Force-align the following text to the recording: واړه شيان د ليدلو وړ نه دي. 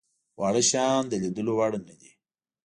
واړه 0.39 0.61
شيان 0.69 1.01
د 1.07 1.13
ليدلو 1.23 1.53
وړ 1.57 1.71
نه 1.87 1.93
دي. 2.01 2.11